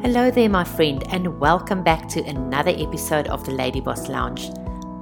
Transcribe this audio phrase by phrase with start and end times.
[0.00, 4.48] Hello there, my friend, and welcome back to another episode of the Lady Boss Lounge.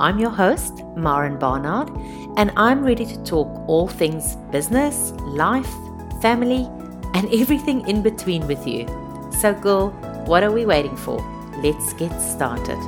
[0.00, 1.90] I'm your host, Maren Barnard,
[2.38, 5.70] and I'm ready to talk all things business, life,
[6.22, 6.64] family,
[7.12, 8.86] and everything in between with you.
[9.38, 9.90] So, girl,
[10.24, 11.18] what are we waiting for?
[11.62, 12.80] Let's get started.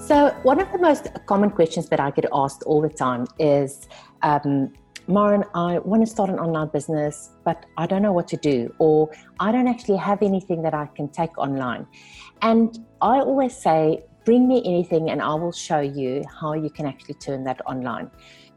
[0.00, 3.86] So, one of the most common questions that I get asked all the time is
[4.22, 4.72] um,
[5.06, 8.74] Maren, I want to start an online business, but I don't know what to do,
[8.78, 11.86] or I don't actually have anything that I can take online.
[12.40, 16.86] And I always say, bring me anything and I will show you how you can
[16.86, 18.10] actually turn that online.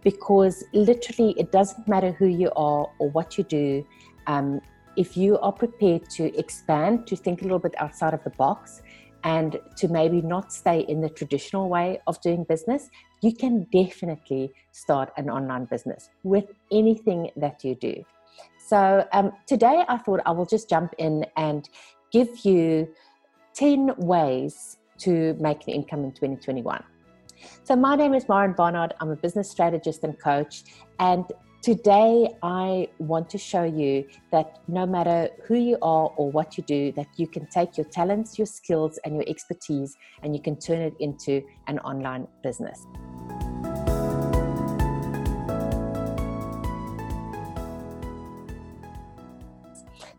[0.04, 3.86] Because literally, it doesn't matter who you are or what you do.
[4.28, 4.62] Um,
[4.96, 8.82] if you are prepared to expand, to think a little bit outside of the box,
[9.28, 12.90] and to maybe not stay in the traditional way of doing business,
[13.22, 18.06] you can definitely start an online business with anything that you do.
[18.58, 21.68] So, um, today I thought I will just jump in and
[22.14, 22.88] give you
[23.54, 26.82] 10 ways to make an income in 2021.
[27.66, 28.94] So, my name is Maren Barnard.
[29.02, 30.64] I'm a business strategist and coach.
[31.00, 31.26] And
[31.68, 36.64] Today, I want to show you that no matter who you are or what you
[36.64, 40.58] do, that you can take your talents, your skills, and your expertise and you can
[40.58, 42.88] turn it into an online business.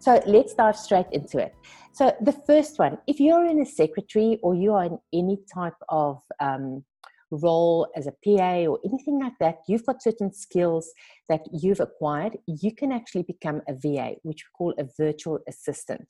[0.00, 1.54] So let's dive straight into it.
[1.92, 5.80] So, the first one if you're in a secretary or you are in any type
[5.88, 6.84] of um,
[7.30, 10.92] role as a PA or anything like that, you've got certain skills
[11.28, 16.06] that you've acquired, you can actually become a VA, which we call a virtual assistant.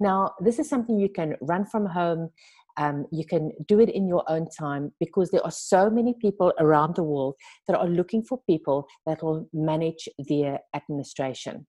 [0.00, 2.30] Now, this is something you can run from home.
[2.78, 6.52] Um, you can do it in your own time because there are so many people
[6.58, 11.66] around the world that are looking for people that will manage their administration.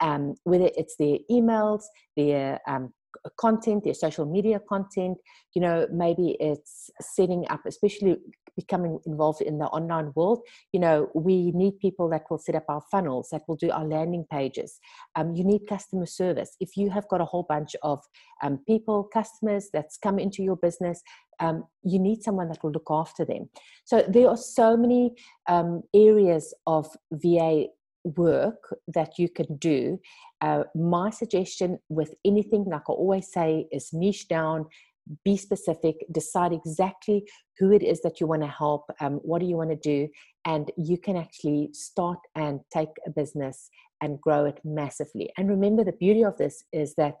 [0.00, 1.82] Um, whether it's their emails,
[2.16, 2.92] their um,
[3.38, 5.18] content, their social media content.
[5.54, 8.16] You know, maybe it's setting up, especially
[8.56, 10.40] becoming involved in the online world.
[10.72, 13.84] You know, we need people that will set up our funnels, that will do our
[13.84, 14.78] landing pages.
[15.16, 16.56] Um, you need customer service.
[16.60, 18.00] If you have got a whole bunch of
[18.42, 21.02] um, people, customers that's come into your business,
[21.40, 23.48] um, you need someone that will look after them.
[23.84, 25.14] So there are so many
[25.48, 27.66] um, areas of VA
[28.04, 29.98] work that you can do.
[30.40, 34.66] Uh, my suggestion with anything, like I always say, is niche down,
[35.24, 37.24] be specific, decide exactly
[37.58, 40.08] who it is that you want to help, um, what do you want to do,
[40.44, 43.68] and you can actually start and take a business
[44.00, 45.30] and grow it massively.
[45.36, 47.16] And remember, the beauty of this is that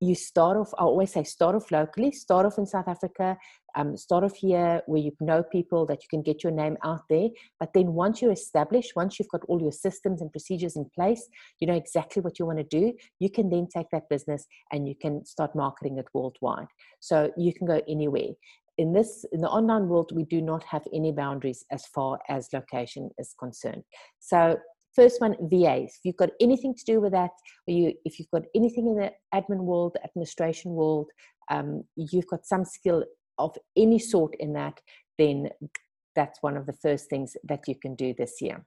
[0.00, 3.36] you start off, I always say, start off locally, start off in South Africa,
[3.76, 7.02] um, start off here where you know people that you can get your name out
[7.10, 7.28] there.
[7.58, 11.28] But then once you're established, once you've got all your systems and procedures in place,
[11.60, 14.88] you know exactly what you want to do, you can then take that business and
[14.88, 16.68] you can start marketing it worldwide.
[17.00, 18.30] So you can go anywhere.
[18.76, 22.48] In this, in the online world, we do not have any boundaries as far as
[22.52, 23.84] location is concerned.
[24.18, 24.56] So
[24.94, 25.96] First one, VAs.
[25.96, 27.30] If you've got anything to do with that,
[27.66, 31.10] or you, if you've got anything in the admin world, administration world,
[31.50, 33.04] um, you've got some skill
[33.38, 34.80] of any sort in that,
[35.18, 35.50] then
[36.14, 38.64] that's one of the first things that you can do this year.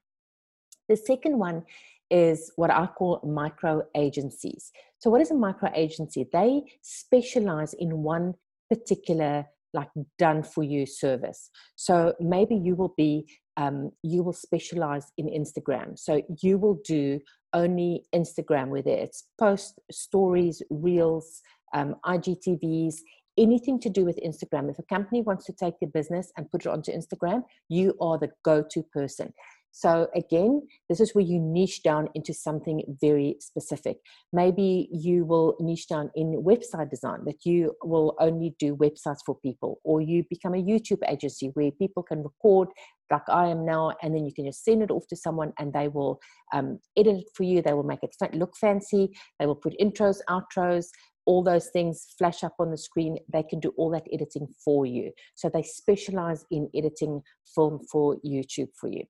[0.90, 1.64] The second one
[2.10, 4.72] is what I call micro agencies.
[5.00, 6.28] So, what is a micro agency?
[6.32, 8.36] They specialize in one
[8.70, 11.50] particular like done for you service.
[11.76, 15.98] So maybe you will be um, you will specialize in Instagram.
[15.98, 17.20] So you will do
[17.54, 21.42] only Instagram, whether it's post stories, reels,
[21.74, 22.96] um, IGTVs,
[23.38, 24.70] anything to do with Instagram.
[24.70, 28.18] If a company wants to take their business and put it onto Instagram, you are
[28.18, 29.34] the go to person.
[29.72, 33.98] So, again, this is where you niche down into something very specific.
[34.34, 39.36] Maybe you will niche down in website design, that you will only do websites for
[39.36, 42.70] people, or you become a YouTube agency where people can record
[43.12, 45.72] like I am now, and then you can just send it off to someone and
[45.72, 46.20] they will
[46.54, 47.62] um, edit it for you.
[47.62, 49.16] They will make it look fancy.
[49.40, 50.88] They will put intros, outros,
[51.28, 53.18] all those things flash up on the screen.
[53.32, 55.12] They can do all that editing for you.
[55.36, 57.22] So they specialize in editing
[57.54, 59.04] film for YouTube for you.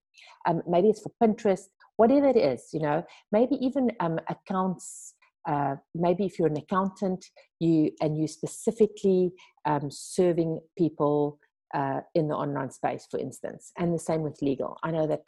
[0.47, 5.13] Um, maybe it's for Pinterest, whatever it is, you know, maybe even um, accounts.
[5.47, 7.23] Uh, maybe if you're an accountant,
[7.59, 9.31] you and you specifically
[9.65, 11.39] um, serving people
[11.73, 14.77] uh, in the online space, for instance, and the same with legal.
[14.83, 15.21] I know that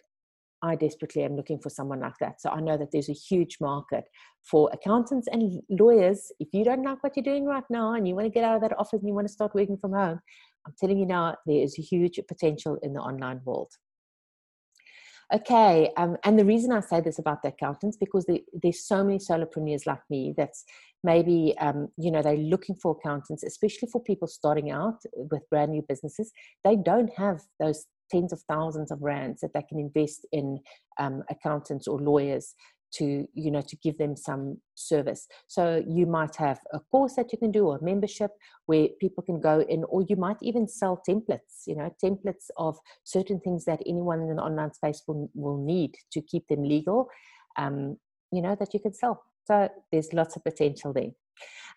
[0.61, 2.41] I desperately am looking for someone like that.
[2.41, 4.05] So I know that there's a huge market
[4.43, 6.31] for accountants and lawyers.
[6.39, 8.55] If you don't like what you're doing right now and you want to get out
[8.55, 10.19] of that office and you want to start working from home,
[10.65, 13.71] I'm telling you now, there is a huge potential in the online world.
[15.31, 19.19] Okay, um, and the reason I say this about the accountants because there's so many
[19.19, 20.65] solopreneurs like me that's
[21.03, 25.71] maybe um, you know they're looking for accountants, especially for people starting out with brand
[25.71, 26.31] new businesses.
[26.63, 30.59] They don't have those tens of thousands of rands that they can invest in
[30.99, 32.55] um, accountants or lawyers
[32.91, 35.27] to you know to give them some service.
[35.47, 38.31] So you might have a course that you can do or a membership
[38.65, 42.77] where people can go in or you might even sell templates you know templates of
[43.03, 47.07] certain things that anyone in the online space will, will need to keep them legal
[47.57, 47.97] um,
[48.31, 49.23] you know that you can sell.
[49.45, 51.11] So there's lots of potential there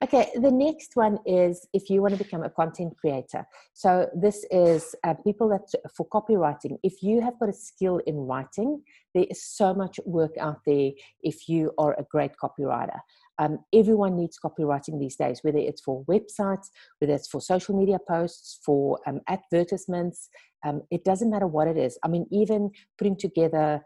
[0.03, 3.47] Okay, the next one is if you want to become a content creator.
[3.73, 6.77] So this is uh, people that for copywriting.
[6.83, 8.83] If you have got a skill in writing,
[9.15, 10.91] there is so much work out there.
[11.23, 12.99] If you are a great copywriter,
[13.39, 16.67] um, everyone needs copywriting these days, whether it's for websites,
[16.99, 20.29] whether it's for social media posts, for um, advertisements.
[20.65, 21.97] Um, it doesn't matter what it is.
[22.03, 23.81] I mean, even putting together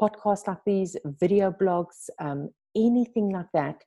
[0.00, 3.82] podcasts like these, video blogs, um, anything like that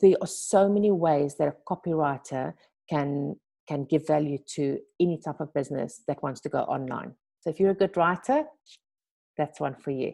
[0.00, 2.54] there are so many ways that a copywriter
[2.88, 3.36] can
[3.68, 7.12] can give value to any type of business that wants to go online.
[7.40, 8.44] So if you're a good writer,
[9.36, 10.12] that's one for you.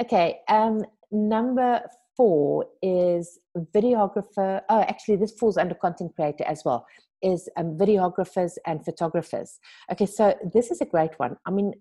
[0.00, 1.80] Okay, um, number
[2.16, 3.38] four is
[3.74, 4.60] videographer.
[4.68, 6.86] Oh, actually, this falls under content creator as well.
[7.22, 9.58] Is um, videographers and photographers.
[9.90, 11.36] Okay, so this is a great one.
[11.46, 11.72] I mean,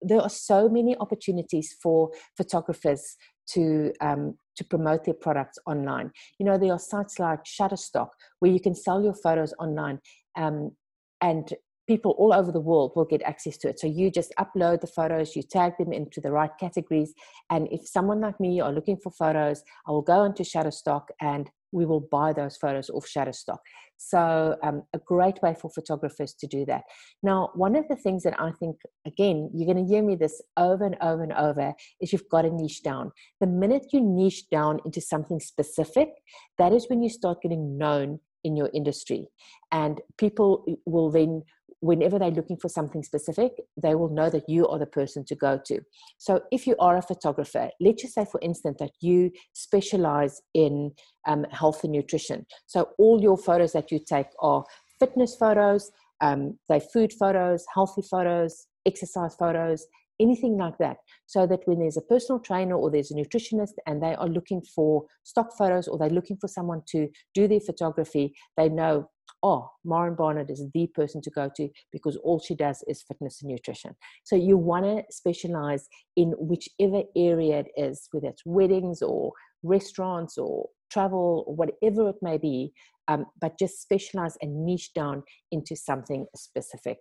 [0.00, 3.16] there are so many opportunities for photographers
[3.50, 6.12] to um, to promote their products online.
[6.38, 8.10] You know, there are sites like Shutterstock
[8.40, 10.00] where you can sell your photos online,
[10.36, 10.72] um,
[11.20, 11.52] and
[11.88, 13.80] people all over the world will get access to it.
[13.80, 17.14] So you just upload the photos, you tag them into the right categories,
[17.50, 21.50] and if someone like me are looking for photos, I will go into Shutterstock and
[21.72, 23.58] we will buy those photos off Shutterstock.
[23.96, 26.84] So, um, a great way for photographers to do that.
[27.22, 28.76] Now, one of the things that I think,
[29.06, 32.42] again, you're going to hear me this over and over and over, is you've got
[32.42, 33.10] to niche down.
[33.40, 36.10] The minute you niche down into something specific,
[36.58, 39.26] that is when you start getting known in your industry.
[39.72, 41.42] And people will then
[41.80, 45.34] whenever they're looking for something specific, they will know that you are the person to
[45.34, 45.80] go to.
[46.18, 50.92] So, if you are a photographer, let's just say, for instance, that you specialize in
[51.28, 52.44] um, health and nutrition.
[52.66, 54.64] So, all your photos that you take are
[54.98, 59.86] fitness photos, um, they're food photos, healthy photos, exercise photos,
[60.20, 60.96] anything like that.
[61.26, 64.62] So that when there's a personal trainer or there's a nutritionist and they are looking
[64.74, 69.08] for stock photos or they're looking for someone to do their photography, they know
[69.42, 73.40] oh, Maren Barnard is the person to go to because all she does is fitness
[73.42, 73.94] and nutrition.
[74.24, 75.86] So you want to specialize
[76.16, 79.32] in whichever area it is, whether it's weddings or
[79.62, 82.72] restaurants or travel whatever it may be,
[83.08, 86.98] um, but just specialize and niche down into something specific.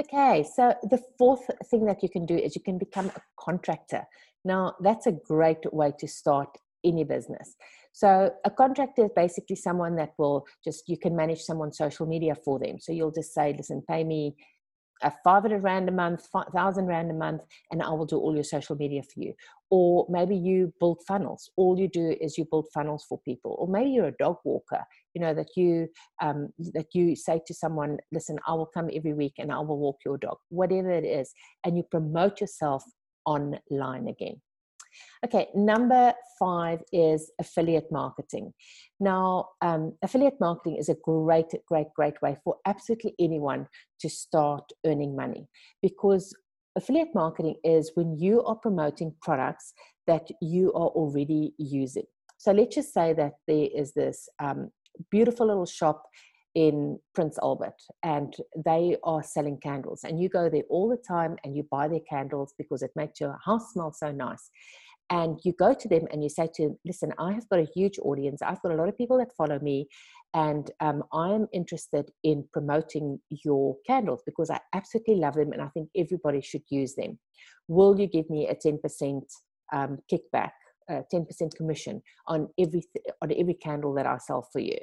[0.00, 4.04] Okay, so the fourth thing that you can do is you can become a contractor.
[4.44, 7.56] Now, that's a great way to start any business.
[7.92, 12.36] So a contractor is basically someone that will just you can manage someone's social media
[12.44, 12.78] for them.
[12.78, 14.36] So you'll just say, listen, pay me
[15.02, 18.44] a 500 rand a month, 1000 rand a month, and I will do all your
[18.44, 19.34] social media for you.
[19.70, 21.50] Or maybe you build funnels.
[21.56, 23.56] All you do is you build funnels for people.
[23.58, 24.82] Or maybe you're a dog walker,
[25.14, 25.88] you know, that you
[26.22, 29.78] um, that you say to someone, listen, I will come every week and I will
[29.78, 31.32] walk your dog, whatever it is,
[31.64, 32.82] and you promote yourself
[33.26, 34.40] online again.
[35.24, 38.52] Okay, number five is affiliate marketing.
[39.00, 43.66] Now, um, affiliate marketing is a great, great, great way for absolutely anyone
[44.00, 45.48] to start earning money
[45.82, 46.34] because
[46.76, 49.72] affiliate marketing is when you are promoting products
[50.06, 52.04] that you are already using.
[52.38, 54.70] So let's just say that there is this um,
[55.10, 56.04] beautiful little shop
[56.54, 61.36] in Prince Albert and they are selling candles and you go there all the time
[61.44, 64.50] and you buy their candles because it makes your house smell so nice
[65.10, 67.68] and you go to them and you say to them listen i have got a
[67.74, 68.42] huge audience.
[68.42, 69.88] I've got a lot of people that follow me
[70.34, 75.68] and um, i'm interested in promoting your candles because i absolutely love them and i
[75.68, 77.18] think everybody should use them.
[77.68, 79.22] Will you give me a 10%
[79.72, 80.52] um, kickback
[80.90, 82.82] uh, 10% commission on every
[83.22, 84.78] on every candle that i sell for you?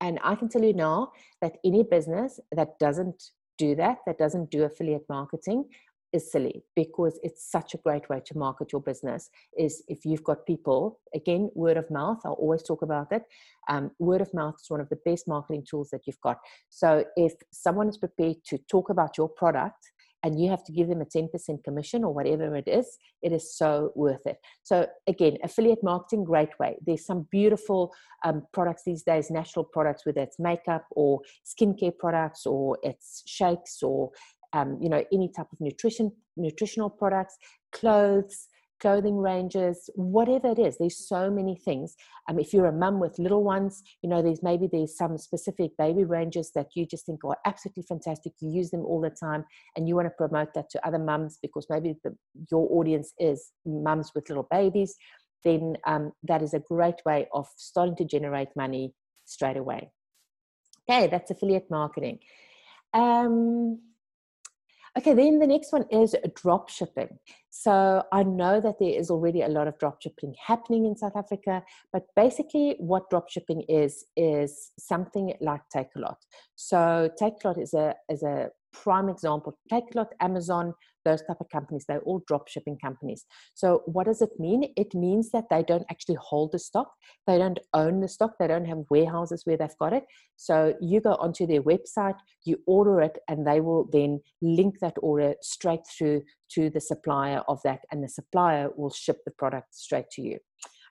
[0.00, 3.22] And i can tell you now that any business that doesn't
[3.58, 5.64] do that that doesn't do affiliate marketing
[6.12, 10.24] is silly because it's such a great way to market your business is if you've
[10.24, 13.22] got people again word of mouth i'll always talk about that
[13.68, 16.38] um, word of mouth is one of the best marketing tools that you've got
[16.70, 19.90] so if someone is prepared to talk about your product
[20.24, 21.28] and you have to give them a 10%
[21.64, 24.36] commission or whatever it is, it is so worth it.
[24.64, 26.76] So, again, affiliate marketing, great way.
[26.84, 27.92] There's some beautiful
[28.24, 33.82] um, products these days, natural products, whether it's makeup or skincare products or it's shakes
[33.82, 34.10] or
[34.52, 37.36] um, you know any type of nutrition nutritional products,
[37.72, 38.48] clothes,
[38.80, 40.78] clothing ranges, whatever it is.
[40.78, 41.94] There's so many things.
[42.28, 45.72] Um, if you're a mum with little ones, you know, there's maybe there's some specific
[45.76, 48.32] baby ranges that you just think are absolutely fantastic.
[48.40, 49.44] You use them all the time,
[49.76, 52.16] and you want to promote that to other mums because maybe the,
[52.50, 54.94] your audience is mums with little babies.
[55.44, 58.92] Then um, that is a great way of starting to generate money
[59.24, 59.90] straight away.
[60.88, 62.18] Okay, that's affiliate marketing.
[62.94, 63.80] Um,
[64.98, 67.20] Okay, then the next one is drop shipping.
[67.50, 71.14] So I know that there is already a lot of drop shipping happening in South
[71.14, 71.62] Africa,
[71.92, 76.16] but basically what drop shipping is is something like Takealot.
[76.56, 79.56] So Takealot is a is a prime example.
[79.72, 80.74] Takealot, Amazon,
[81.08, 83.24] those type of companies they're all drop shipping companies.
[83.54, 84.72] So what does it mean?
[84.76, 86.92] It means that they don't actually hold the stock.
[87.26, 88.32] They don't own the stock.
[88.38, 90.04] They don't have warehouses where they've got it.
[90.36, 94.96] So you go onto their website you order it and they will then link that
[95.02, 99.74] order straight through to the supplier of that and the supplier will ship the product
[99.74, 100.38] straight to you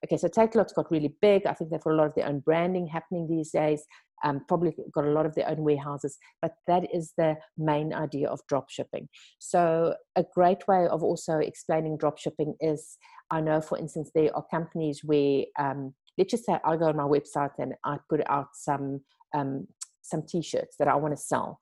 [0.03, 2.39] okay so takealot's got really big i think they've got a lot of their own
[2.39, 3.83] branding happening these days
[4.23, 8.29] um, probably got a lot of their own warehouses, but that is the main idea
[8.29, 9.07] of drop shipping.
[9.39, 12.97] So, a great way of also explaining drop shipping is
[13.29, 16.97] I know, for instance, there are companies where, um, let's just say I go on
[16.97, 19.01] my website and I put out some
[19.35, 19.67] um,
[20.01, 21.59] some t-shirts that I want to sell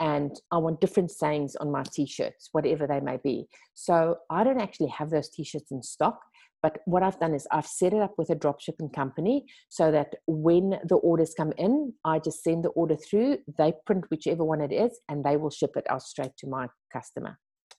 [0.00, 3.48] and I want different sayings on my t-shirts, whatever they may be.
[3.74, 6.20] So I don't actually have those t-shirts in stock.
[6.62, 9.92] But what I've done is I've set it up with a drop shipping company so
[9.92, 14.44] that when the orders come in, I just send the order through, they print whichever
[14.44, 17.38] one it is, and they will ship it out straight to my customer.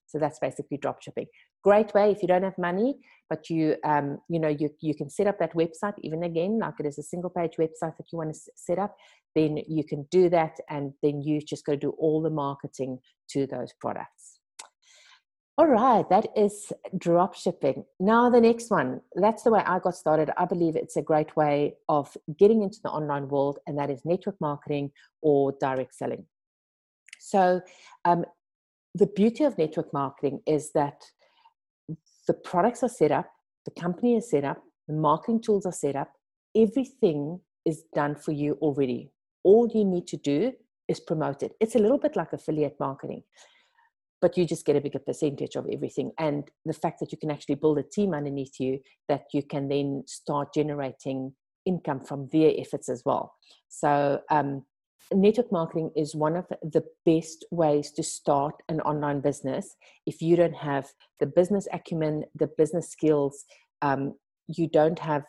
[0.09, 1.27] So that's basically drop shipping.
[1.63, 2.95] Great way if you don't have money,
[3.29, 6.73] but you um, you know you you can set up that website even again like
[6.79, 8.95] it is a single page website that you want to set up.
[9.35, 12.99] Then you can do that, and then you just got to do all the marketing
[13.31, 14.38] to those products.
[15.59, 17.83] All right, that is drop shipping.
[17.99, 20.29] Now, the next one, that's the way I got started.
[20.37, 24.05] I believe it's a great way of getting into the online world, and that is
[24.05, 26.23] network marketing or direct selling.
[27.19, 27.59] So,
[28.05, 28.23] um,
[28.95, 31.03] the beauty of network marketing is that
[32.25, 33.29] the products are set up,
[33.65, 36.13] the company is set up, the marketing tools are set up,
[36.55, 39.11] everything is done for you already.
[39.43, 40.53] All you need to do
[40.87, 41.51] is promote it.
[41.59, 43.23] It's a little bit like affiliate marketing
[44.21, 46.11] but you just get a bigger percentage of everything.
[46.19, 49.67] And the fact that you can actually build a team underneath you that you can
[49.69, 51.33] then start generating
[51.65, 53.33] income from their efforts as well.
[53.67, 54.65] So, um,
[55.11, 60.35] network marketing is one of the best ways to start an online business if you
[60.35, 60.87] don't have
[61.19, 63.45] the business acumen, the business skills,
[63.81, 64.13] um,
[64.47, 65.23] you don't have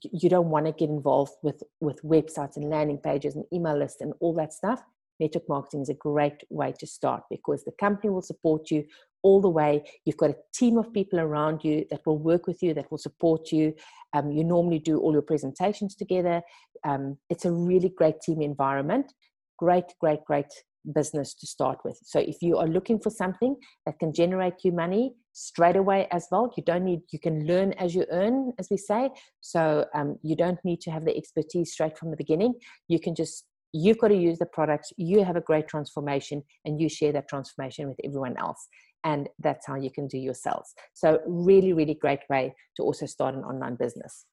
[0.00, 4.00] you don't want to get involved with with websites and landing pages and email lists
[4.00, 4.82] and all that stuff
[5.20, 8.84] network marketing is a great way to start because the company will support you
[9.22, 9.82] all the way.
[10.04, 12.98] You've got a team of people around you that will work with you, that will
[12.98, 13.74] support you.
[14.12, 16.42] Um, you normally do all your presentations together.
[16.86, 19.12] Um, it's a really great team environment.
[19.58, 20.52] Great, great, great
[20.92, 21.98] business to start with.
[22.02, 23.56] So if you are looking for something
[23.86, 27.72] that can generate you money straight away as well, you don't need, you can learn
[27.74, 29.10] as you earn, as we say.
[29.40, 32.54] So um, you don't need to have the expertise straight from the beginning.
[32.88, 36.80] You can just you've got to use the products you have a great transformation and
[36.80, 38.68] you share that transformation with everyone else.
[39.02, 40.72] And that's how you can do your sales.
[40.94, 44.26] So really really great way to also start an online business.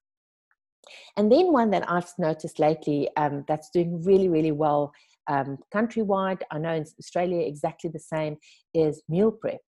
[1.16, 4.92] And then one that i've noticed lately um, that's doing really really well
[5.28, 8.36] um, countrywide i know in australia exactly the same
[8.74, 9.60] is meal prep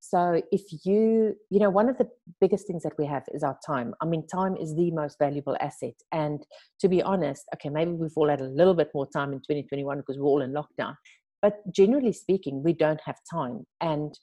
[0.00, 2.08] so if you, you know, one of the
[2.40, 3.94] biggest things that we have is our time.
[4.00, 5.94] I mean, time is the most valuable asset.
[6.12, 6.44] And
[6.80, 9.98] to be honest, okay, maybe we've all had a little bit more time in 2021
[9.98, 10.94] because we're all in lockdown.
[11.42, 13.64] But generally speaking, we don't have time.
[13.80, 14.14] And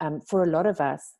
[0.00, 1.14] um, for a lot of us,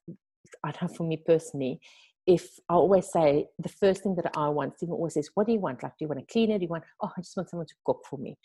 [0.64, 1.80] I don't know for me personally,
[2.26, 5.52] if I always say the first thing that I want, Stephen always says, What do
[5.52, 5.82] you want?
[5.82, 6.58] Like, do you want a cleaner?
[6.58, 8.36] Do you want, oh, I just want someone to cook for me.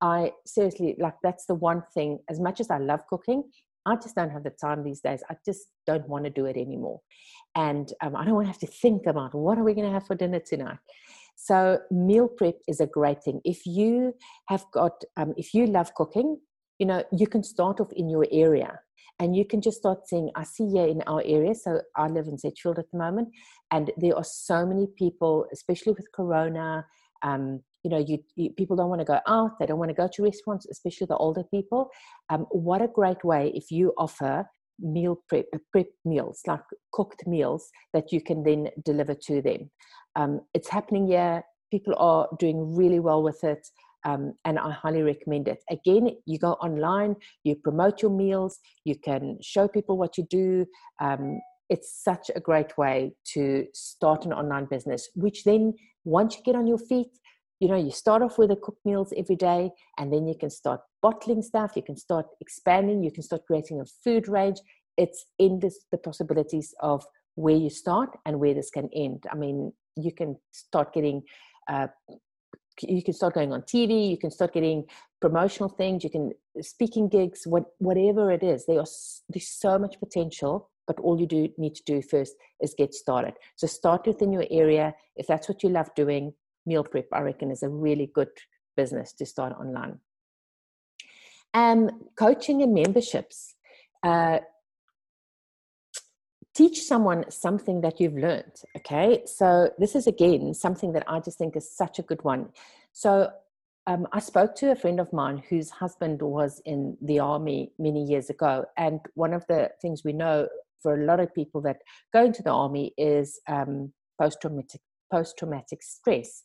[0.00, 3.44] I seriously like that's the one thing, as much as I love cooking,
[3.88, 5.22] I just don't have the time these days.
[5.30, 7.00] I just don't want to do it anymore.
[7.54, 9.92] And um, I don't want to have to think about what are we going to
[9.92, 10.78] have for dinner tonight.
[11.36, 13.40] So meal prep is a great thing.
[13.44, 14.14] If you
[14.48, 16.38] have got, um, if you love cooking,
[16.78, 18.80] you know, you can start off in your area
[19.20, 21.54] and you can just start saying, I see here in our area.
[21.54, 23.28] So I live in Sedgefield at the moment,
[23.70, 26.86] and there are so many people, especially with Corona,
[27.22, 29.94] um, you know you, you, people don't want to go out they don't want to
[29.94, 31.88] go to restaurants especially the older people
[32.30, 34.44] um, what a great way if you offer
[34.80, 36.60] meal prep uh, prep meals like
[36.92, 39.70] cooked meals that you can then deliver to them
[40.16, 43.66] um, it's happening here people are doing really well with it
[44.04, 45.58] um, and I highly recommend it.
[45.70, 50.66] Again, you go online, you promote your meals, you can show people what you do.
[51.00, 56.42] Um, it's such a great way to start an online business, which then once you
[56.42, 57.10] get on your feet,
[57.60, 60.50] you know, you start off with the cooked meals every day, and then you can
[60.50, 64.58] start bottling stuff, you can start expanding, you can start creating a food range.
[64.96, 69.24] It's endless the possibilities of where you start and where this can end.
[69.30, 71.22] I mean, you can start getting
[71.68, 71.88] uh,
[72.82, 74.84] you can start going on TV, you can start getting
[75.20, 78.66] promotional things, you can speaking gigs, what, whatever it is.
[78.66, 78.86] There are,
[79.28, 83.34] there's so much potential, but all you do need to do first is get started.
[83.56, 84.94] So start within your area.
[85.16, 86.34] If that's what you love doing,
[86.68, 88.28] meal prep, I reckon, is a really good
[88.76, 89.98] business to start online.
[91.54, 93.54] Um, coaching and memberships.
[94.02, 94.38] Uh,
[96.58, 101.38] teach someone something that you've learned okay so this is again something that i just
[101.38, 102.48] think is such a good one
[102.92, 103.30] so
[103.86, 108.02] um, i spoke to a friend of mine whose husband was in the army many
[108.02, 110.48] years ago and one of the things we know
[110.82, 111.78] for a lot of people that
[112.12, 114.80] go into the army is um, post-traumatic
[115.10, 116.42] post-traumatic stress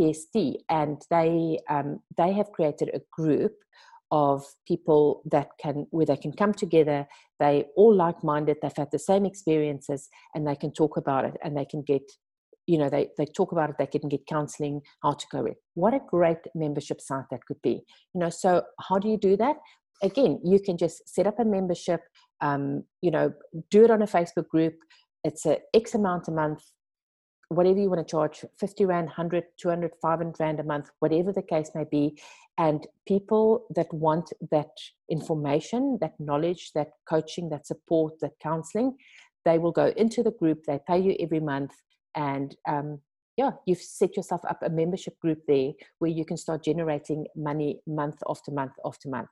[0.00, 3.52] ptsd and they um, they have created a group
[4.10, 7.06] of people that can where they can come together.
[7.40, 11.56] They all like-minded they've had the same experiences and they can talk about it and
[11.56, 12.02] they can get
[12.66, 15.56] you know they, they talk about it they can get counseling how to go with
[15.74, 17.82] what a great membership site that could be
[18.14, 19.56] you know so how do you do that?
[20.02, 22.00] Again you can just set up a membership
[22.40, 23.32] um, you know
[23.70, 24.74] do it on a facebook group.
[25.24, 26.62] It's a x amount a month
[27.48, 31.42] whatever you want to charge 50 rand 100 200 500 rand a month whatever the
[31.42, 32.18] case may be
[32.58, 34.70] and people that want that
[35.10, 38.96] information that knowledge that coaching that support that counseling
[39.44, 41.72] they will go into the group they pay you every month
[42.14, 43.00] and um,
[43.36, 47.80] yeah you've set yourself up a membership group there where you can start generating money
[47.86, 49.28] month after month after month.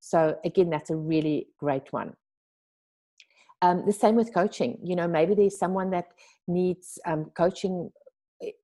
[0.00, 2.14] So again that's a really great one
[3.62, 4.78] um, the same with coaching.
[4.82, 6.08] You know, maybe there's someone that
[6.46, 7.90] needs um, coaching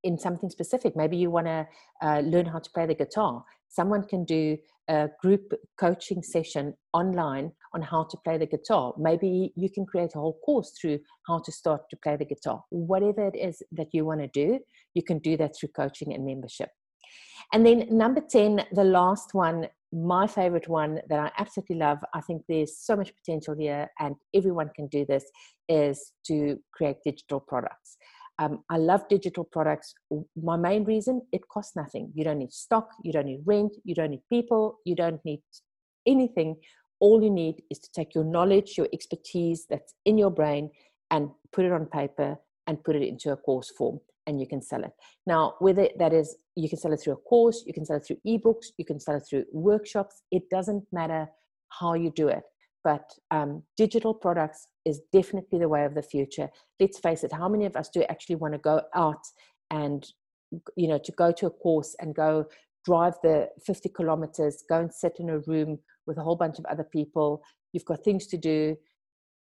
[0.03, 0.97] in something specific.
[0.97, 1.67] Maybe you want to
[2.03, 3.45] uh, learn how to play the guitar.
[3.69, 4.59] Someone can do
[4.89, 8.95] a group coaching session online on how to play the guitar.
[8.99, 12.65] Maybe you can create a whole course through how to start to play the guitar.
[12.71, 14.59] Whatever it is that you want to do,
[14.95, 16.71] you can do that through coaching and membership.
[17.53, 22.21] And then number 10, the last one my favorite one that I absolutely love, I
[22.21, 25.25] think there's so much potential here and everyone can do this,
[25.69, 27.97] is to create digital products.
[28.39, 29.95] Um, I love digital products.
[30.37, 32.13] My main reason, it costs nothing.
[32.15, 35.43] You don't need stock, you don't need rent, you don't need people, you don't need
[36.07, 36.57] anything.
[37.01, 40.71] All you need is to take your knowledge, your expertise that's in your brain
[41.11, 44.63] and put it on paper and put it into a course form and you can
[44.63, 44.93] sell it.
[45.27, 47.97] Now, with it, that is you can sell it through a course, you can sell
[47.97, 50.23] it through ebooks, you can sell it through workshops.
[50.31, 51.29] It doesn't matter
[51.71, 52.45] how you do it,
[52.85, 56.49] but um, digital products is definitely the way of the future.
[56.79, 57.33] Let's face it.
[57.33, 59.25] How many of us do actually want to go out
[59.71, 60.07] and
[60.77, 62.47] you know to go to a course and go
[62.85, 66.65] drive the 50 kilometers, go and sit in a room with a whole bunch of
[66.67, 67.43] other people.
[67.73, 68.77] You've got things to do.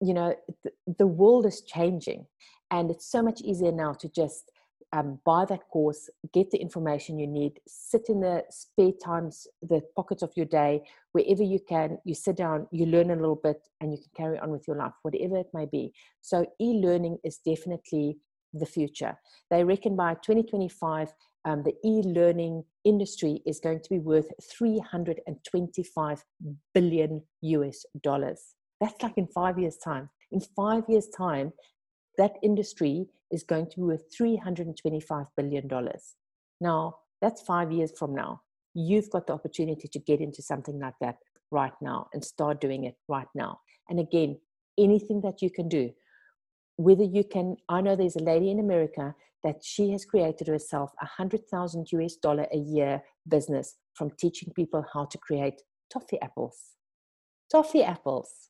[0.02, 2.28] You know, the, the world is changing,
[2.72, 4.52] and it's so much easier now to just
[4.96, 9.82] um, buy that course, get the information you need, sit in the spare times, the
[9.94, 13.68] pockets of your day, wherever you can, you sit down, you learn a little bit,
[13.82, 15.94] and you can carry on with your life, whatever it may be.
[16.22, 18.20] So, e learning is definitely
[18.54, 19.18] the future.
[19.52, 26.24] They reckon by 2025, um, the e learning industry is going to be worth 325
[26.74, 28.54] billion US dollars.
[28.80, 30.10] That's like in five years' time.
[30.32, 31.52] In five years' time,
[32.18, 35.70] that industry is going to be worth $325 billion.
[36.62, 38.42] Now, that's five years from now.
[38.74, 41.18] You've got the opportunity to get into something like that
[41.52, 43.60] right now and start doing it right now.
[43.90, 44.38] And again,
[44.78, 45.92] anything that you can do,
[46.78, 50.92] whether you can, I know there's a lady in America that she has created herself
[51.02, 56.20] a hundred thousand US dollar a year business from teaching people how to create toffee
[56.22, 56.58] apples.
[57.52, 58.50] Toffee apples.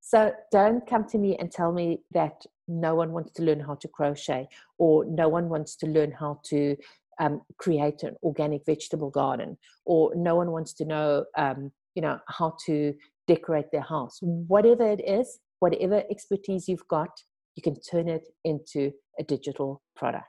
[0.00, 3.74] So don't come to me and tell me that no one wants to learn how
[3.74, 4.48] to crochet
[4.78, 6.76] or no one wants to learn how to
[7.20, 12.18] um, create an organic vegetable garden or no one wants to know um, you know
[12.28, 12.94] how to
[13.28, 14.18] decorate their house.
[14.20, 17.10] Whatever it is whatever expertise you've got
[17.56, 20.26] you can turn it into a digital product.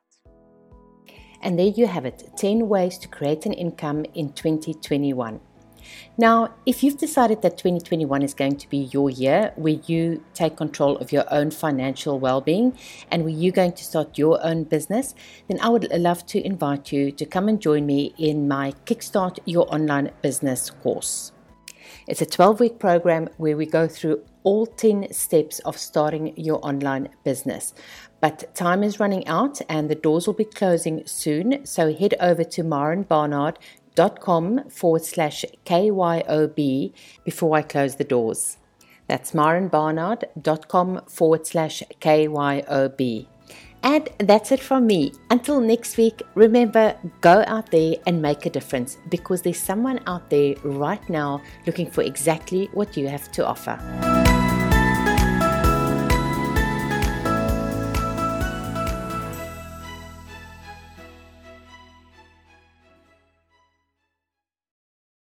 [1.41, 5.39] And there you have it 10 ways to create an income in 2021
[6.17, 10.55] Now, if you've decided that 2021 is going to be your year where you take
[10.55, 12.77] control of your own financial well being
[13.11, 15.13] and where you're going to start your own business,
[15.47, 19.39] then I would love to invite you to come and join me in my Kickstart
[19.45, 21.31] Your Online Business course.
[22.07, 26.65] It's a 12 week program where we go through all 10 steps of starting your
[26.65, 27.73] online business.
[28.21, 31.65] But time is running out and the doors will be closing soon.
[31.65, 38.57] So head over to marenbarnard.com dot com forward slash KYOB before I close the doors.
[39.07, 43.27] That's marenbarnard.com forward slash KYOB.
[43.83, 45.13] And that's it from me.
[45.29, 50.27] Until next week, remember go out there and make a difference because there's someone out
[50.31, 54.24] there right now looking for exactly what you have to offer.